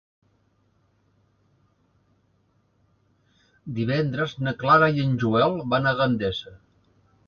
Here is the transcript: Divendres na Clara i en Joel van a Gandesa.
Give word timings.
Divendres 3.79 4.37
na 4.45 4.57
Clara 4.65 4.93
i 4.99 5.07
en 5.07 5.17
Joel 5.27 5.59
van 5.77 5.91
a 5.95 5.99
Gandesa. 6.05 6.61